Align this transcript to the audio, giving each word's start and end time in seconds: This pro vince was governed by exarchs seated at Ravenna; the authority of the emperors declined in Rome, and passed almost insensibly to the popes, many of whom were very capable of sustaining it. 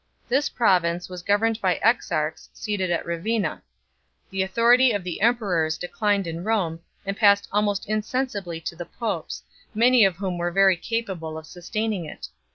This 0.27 0.49
pro 0.49 0.79
vince 0.79 1.09
was 1.09 1.21
governed 1.21 1.61
by 1.61 1.79
exarchs 1.83 2.49
seated 2.53 2.89
at 2.89 3.05
Ravenna; 3.05 3.61
the 4.31 4.41
authority 4.41 4.91
of 4.91 5.03
the 5.03 5.21
emperors 5.21 5.77
declined 5.77 6.25
in 6.25 6.43
Rome, 6.43 6.79
and 7.05 7.15
passed 7.15 7.47
almost 7.51 7.87
insensibly 7.87 8.59
to 8.61 8.75
the 8.75 8.87
popes, 8.87 9.43
many 9.75 10.03
of 10.03 10.15
whom 10.15 10.39
were 10.39 10.49
very 10.49 10.75
capable 10.75 11.37
of 11.37 11.45
sustaining 11.45 12.05
it. 12.05 12.29